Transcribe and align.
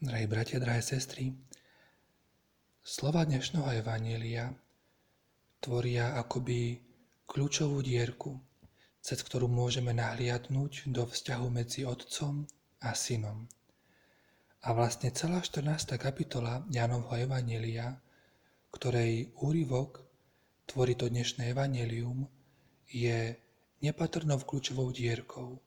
Drahí 0.00 0.24
bratia, 0.24 0.56
drahé 0.56 0.80
sestry, 0.80 1.28
slova 2.80 3.20
dnešného 3.20 3.84
Evanielia 3.84 4.48
tvoria 5.60 6.16
akoby 6.16 6.80
kľúčovú 7.28 7.84
dierku, 7.84 8.32
cez 9.04 9.20
ktorú 9.20 9.44
môžeme 9.44 9.92
nahliadnúť 9.92 10.88
do 10.88 11.04
vzťahu 11.04 11.46
medzi 11.52 11.84
Otcom 11.84 12.48
a 12.80 12.96
Synom. 12.96 13.44
A 14.64 14.72
vlastne 14.72 15.12
celá 15.12 15.44
14. 15.44 16.00
kapitola 16.00 16.64
Janovho 16.72 17.12
Evanielia, 17.20 17.92
ktorej 18.72 19.36
úryvok 19.44 20.00
tvorí 20.64 20.96
to 20.96 21.12
dnešné 21.12 21.52
Evangelium, 21.52 22.24
je 22.88 23.36
nepatrnou 23.84 24.40
kľúčovou 24.48 24.96
dierkou, 24.96 25.60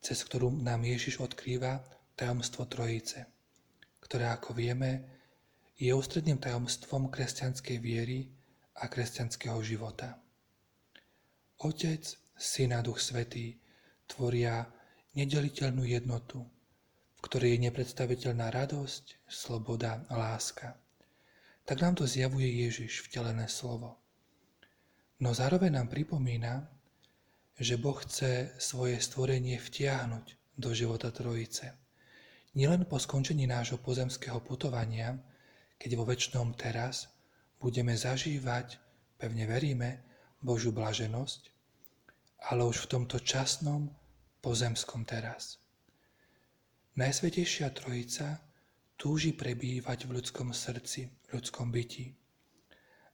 cez 0.00 0.16
ktorú 0.24 0.48
nám 0.48 0.80
Ježiš 0.88 1.20
odkrýva 1.20 1.84
tajomstvo 2.16 2.64
Trojice, 2.64 3.28
ktoré, 4.10 4.26
ako 4.26 4.58
vieme, 4.58 5.06
je 5.78 5.94
ústredným 5.94 6.42
tajomstvom 6.42 7.14
kresťanskej 7.14 7.78
viery 7.78 8.26
a 8.82 8.90
kresťanského 8.90 9.62
života. 9.62 10.18
Otec, 11.62 12.18
Syn 12.34 12.74
a 12.74 12.82
Duch 12.82 12.98
Svetý 12.98 13.54
tvoria 14.10 14.66
nedeliteľnú 15.14 15.86
jednotu, 15.86 16.42
v 16.42 17.20
ktorej 17.22 17.54
je 17.54 17.70
nepredstaviteľná 17.70 18.50
radosť, 18.50 19.30
sloboda 19.30 20.02
a 20.10 20.18
láska. 20.18 20.74
Tak 21.62 21.78
nám 21.78 22.02
to 22.02 22.04
zjavuje 22.10 22.66
Ježiš, 22.66 23.06
vtelené 23.06 23.46
slovo. 23.46 23.94
No 25.22 25.30
zároveň 25.38 25.78
nám 25.78 25.86
pripomína, 25.86 26.66
že 27.54 27.78
Boh 27.78 27.94
chce 28.02 28.58
svoje 28.58 28.98
stvorenie 28.98 29.62
vtiahnuť 29.62 30.58
do 30.58 30.74
života 30.74 31.14
Trojice. 31.14 31.78
Nielen 32.50 32.82
po 32.90 32.98
skončení 32.98 33.46
nášho 33.46 33.78
pozemského 33.78 34.42
putovania, 34.42 35.14
keď 35.78 35.90
vo 35.94 36.02
väčšnom 36.02 36.58
teraz 36.58 37.06
budeme 37.62 37.94
zažívať, 37.94 38.74
pevne 39.14 39.46
veríme, 39.46 40.02
Božú 40.42 40.74
blaženosť, 40.74 41.52
ale 42.50 42.66
už 42.66 42.88
v 42.88 42.90
tomto 42.90 43.22
časnom 43.22 43.94
pozemskom 44.42 45.06
teraz. 45.06 45.62
Najsvetejšia 46.98 47.70
Trojica 47.70 48.42
túži 48.98 49.30
prebývať 49.30 50.10
v 50.10 50.18
ľudskom 50.18 50.50
srdci, 50.50 51.06
v 51.06 51.28
ľudskom 51.38 51.70
byti. 51.70 52.10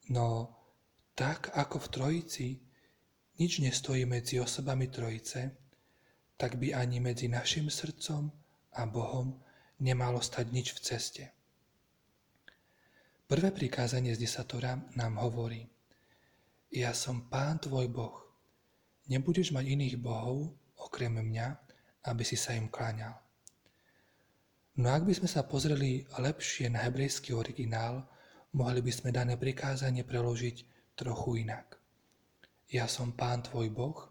No 0.09 0.49
tak 1.13 1.53
ako 1.53 1.77
v 1.85 1.91
Trojici 1.93 2.49
nič 3.37 3.61
nestojí 3.61 4.09
medzi 4.09 4.41
osobami 4.41 4.89
Trojice, 4.89 5.61
tak 6.41 6.57
by 6.57 6.73
ani 6.73 7.05
medzi 7.05 7.29
našim 7.29 7.69
srdcom 7.69 8.46
a 8.77 8.85
Bohom 8.85 9.41
nemalo 9.81 10.21
stať 10.21 10.47
nič 10.53 10.77
v 10.77 10.81
ceste. 10.85 11.25
Prvé 13.27 13.51
prikázanie 13.51 14.15
z 14.15 14.23
desatora 14.23 14.79
nám 14.95 15.19
hovorí 15.19 15.65
Ja 16.71 16.95
som 16.95 17.27
Pán 17.27 17.59
tvoj 17.59 17.89
Boh, 17.91 18.27
Nebudeš 19.07 19.55
mať 19.55 19.71
iných 19.71 19.97
bohov, 20.03 20.51
okrem 20.83 21.15
mňa, 21.15 21.47
aby 22.11 22.27
si 22.27 22.35
sa 22.35 22.59
im 22.59 22.67
kláňal. 22.67 23.15
No 24.83 24.91
ak 24.91 25.07
by 25.07 25.15
sme 25.15 25.31
sa 25.31 25.47
pozreli 25.47 26.03
lepšie 26.19 26.67
na 26.75 26.83
hebrejský 26.83 27.31
originál, 27.31 28.03
mohli 28.59 28.83
by 28.83 28.93
sme 28.93 29.15
dané 29.15 29.39
prikázanie 29.39 30.03
preložiť 30.03 30.57
trochu 30.99 31.47
inak. 31.47 31.79
Ja 32.67 32.91
som 32.91 33.15
pán 33.15 33.47
tvoj 33.47 33.71
boh, 33.71 34.11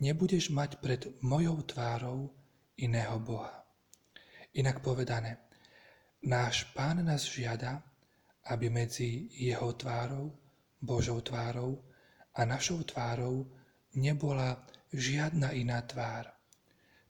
nebudeš 0.00 0.48
mať 0.56 0.80
pred 0.80 1.04
mojou 1.20 1.60
tvárou 1.68 2.32
iného 2.80 3.20
boha. 3.20 3.67
Inak 4.56 4.80
povedané, 4.80 5.36
náš 6.24 6.64
pán 6.72 7.04
nás 7.04 7.28
žiada, 7.28 7.84
aby 8.48 8.72
medzi 8.72 9.28
jeho 9.36 9.72
tvárou, 9.76 10.32
Božou 10.80 11.20
tvárou 11.20 11.84
a 12.34 12.44
našou 12.48 12.80
tvárou 12.86 13.50
nebola 13.92 14.64
žiadna 14.92 15.52
iná 15.52 15.82
tvár. 15.84 16.32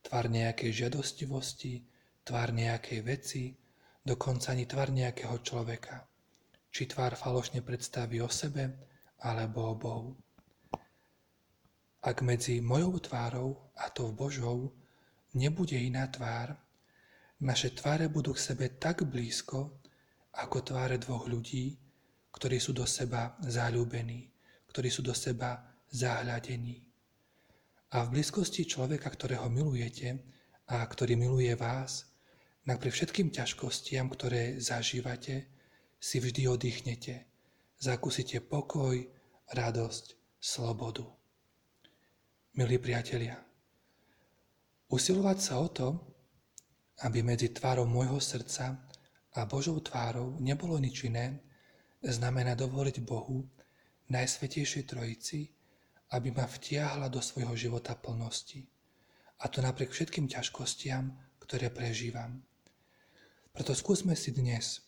Tvár 0.03 0.27
nejakej 0.33 0.73
žiadostivosti, 0.73 1.85
tvár 2.25 2.51
nejakej 2.51 3.01
veci, 3.05 3.45
dokonca 4.03 4.57
ani 4.57 4.67
tvár 4.67 4.91
nejakého 4.91 5.39
človeka. 5.45 6.09
Či 6.73 6.91
tvár 6.91 7.15
falošne 7.15 7.63
predstaví 7.63 8.19
o 8.25 8.29
sebe, 8.29 8.73
alebo 9.23 9.73
o 9.73 9.75
Bohu. 9.75 10.13
Ak 12.03 12.23
medzi 12.23 12.63
mojou 12.63 12.99
tvárou 13.03 13.51
a 13.75 13.91
tou 13.91 14.15
Božou 14.15 14.71
nebude 15.35 15.75
iná 15.75 16.07
tvár, 16.07 16.68
naše 17.39 17.71
tváre 17.71 18.11
budú 18.11 18.35
k 18.35 18.43
sebe 18.53 18.67
tak 18.79 19.07
blízko, 19.07 19.79
ako 20.39 20.57
tváre 20.63 20.99
dvoch 20.99 21.31
ľudí, 21.31 21.79
ktorí 22.35 22.59
sú 22.59 22.75
do 22.75 22.87
seba 22.87 23.35
záľubení, 23.43 24.31
ktorí 24.71 24.91
sú 24.91 25.03
do 25.03 25.15
seba 25.15 25.59
zahľadení. 25.91 26.83
A 27.95 28.05
v 28.05 28.21
blízkosti 28.21 28.69
človeka, 28.69 29.09
ktorého 29.09 29.49
milujete 29.49 30.19
a 30.69 30.85
ktorý 30.85 31.17
miluje 31.17 31.55
vás, 31.57 32.05
napriek 32.69 32.95
všetkým 32.95 33.33
ťažkostiam, 33.33 34.13
ktoré 34.13 34.61
zažívate, 34.61 35.49
si 35.99 36.21
vždy 36.21 36.47
oddychnete, 36.47 37.27
zakúsite 37.81 38.39
pokoj, 38.45 38.95
radosť, 39.51 40.05
slobodu. 40.39 41.09
Milí 42.55 42.79
priatelia, 42.79 43.41
usilovať 44.93 45.39
sa 45.41 45.55
o 45.59 45.69
to, 45.73 46.08
aby 47.07 47.23
medzi 47.23 47.55
tvárou 47.55 47.87
môjho 47.87 48.19
srdca 48.19 48.75
a 49.35 49.41
Božou 49.47 49.79
tvárou 49.79 50.35
nebolo 50.43 50.79
nič 50.83 51.07
iné, 51.07 51.39
znamená 52.03 52.59
dovoliť 52.59 52.97
Bohu, 53.07 53.47
Najsvetejšej 54.09 54.85
Trojici, 54.89 55.53
aby 56.17 56.33
ma 56.33 56.49
vtiahla 56.49 57.13
do 57.13 57.21
svojho 57.21 57.53
života 57.53 57.93
plnosti. 57.93 58.65
A 59.39 59.53
to 59.53 59.61
napriek 59.61 59.93
všetkým 59.93 60.27
ťažkostiam, 60.27 61.13
ktoré 61.39 61.69
prežívam. 61.69 62.41
Preto 63.53 63.77
skúsme 63.77 64.17
si 64.17 64.33
dnes 64.33 64.81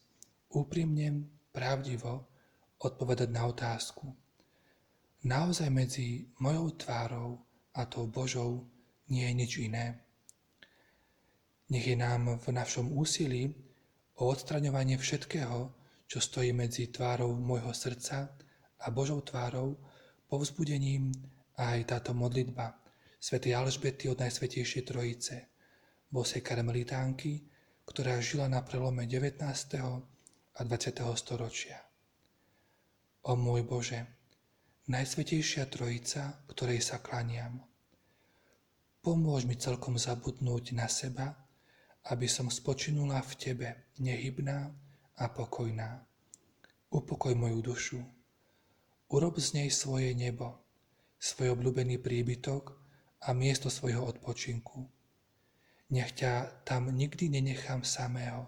úprimne, 0.51 1.29
pravdivo 1.53 2.27
odpovedať 2.81 3.29
na 3.29 3.47
otázku. 3.47 4.09
Naozaj 5.27 5.69
medzi 5.69 6.33
mojou 6.41 6.73
tvárou 6.81 7.31
a 7.77 7.85
tou 7.85 8.09
Božou 8.09 8.65
nie 9.13 9.29
je 9.29 9.35
nič 9.37 9.53
iné. 9.61 10.01
Nech 11.71 11.87
je 11.87 11.95
nám 11.95 12.43
v 12.43 12.47
našom 12.51 12.91
úsilí 12.91 13.55
o 14.19 14.27
odstraňovanie 14.27 14.99
všetkého, 14.99 15.71
čo 16.11 16.19
stojí 16.19 16.51
medzi 16.51 16.91
tvárou 16.91 17.31
môjho 17.39 17.71
srdca 17.71 18.35
a 18.83 18.87
Božou 18.91 19.23
tvárou, 19.23 19.79
povzbudením 20.27 21.15
aj 21.55 21.95
táto 21.95 22.11
modlitba 22.11 22.75
svätej 23.21 23.55
Alžbety 23.55 24.09
od 24.11 24.19
Najsvetejšej 24.19 24.83
Trojice, 24.83 25.37
bosej 26.11 26.43
karmelitánky, 26.43 27.45
ktorá 27.85 28.19
žila 28.19 28.49
na 28.49 28.65
prelome 28.65 29.05
19. 29.07 29.39
a 30.57 30.61
20. 30.65 30.67
storočia. 31.15 31.79
O 33.29 33.37
môj 33.37 33.63
Bože, 33.69 34.01
Najsvetejšia 34.89 35.69
Trojica, 35.71 36.43
ktorej 36.51 36.83
sa 36.83 36.99
klaniam, 36.99 37.63
pomôž 39.05 39.47
mi 39.47 39.55
celkom 39.55 40.01
zabudnúť 40.01 40.75
na 40.75 40.91
seba, 40.91 41.50
aby 42.09 42.25
som 42.25 42.49
spočinula 42.49 43.21
v 43.21 43.33
Tebe, 43.37 43.69
nehybná 44.01 44.73
a 45.21 45.25
pokojná. 45.29 46.01
Upokoj 46.91 47.35
moju 47.37 47.61
dušu, 47.61 48.01
Urob 49.11 49.43
z 49.43 49.59
nej 49.59 49.69
svoje 49.75 50.15
nebo, 50.15 50.63
svoj 51.19 51.59
obľúbený 51.59 51.99
príbytok 51.99 52.79
a 53.27 53.35
miesto 53.35 53.67
svojho 53.67 54.07
odpočinku. 54.07 54.87
Nech 55.91 56.15
ťa 56.15 56.63
tam 56.63 56.95
nikdy 56.95 57.27
nenechám 57.27 57.83
samého, 57.83 58.47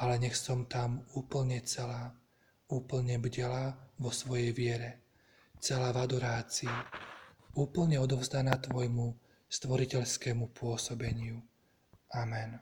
ale 0.00 0.16
nech 0.16 0.40
som 0.40 0.64
tam 0.64 1.04
úplne 1.12 1.60
celá, 1.68 2.16
úplne 2.72 3.20
bdelá 3.20 3.76
vo 4.00 4.08
svojej 4.08 4.56
viere, 4.56 5.04
celá 5.60 5.92
v 5.92 6.08
adorácii, 6.08 6.72
úplne 7.52 8.00
odovzdaná 8.00 8.56
Tvojmu 8.64 9.20
stvoriteľskému 9.52 10.48
pôsobeniu. 10.56 11.44
Amen. 12.14 12.60